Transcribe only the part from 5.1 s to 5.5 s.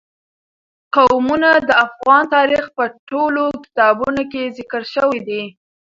دي.